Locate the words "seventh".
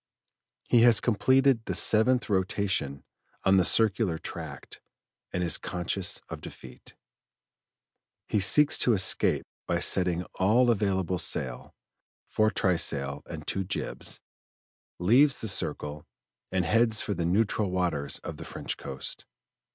1.75-2.27